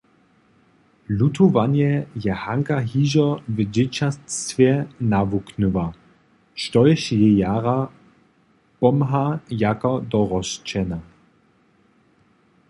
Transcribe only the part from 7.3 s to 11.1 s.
jara pomha jako dorosćena.